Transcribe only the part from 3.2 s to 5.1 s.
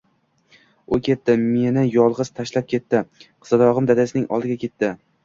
qizalog'im dadasining oldiga ketdi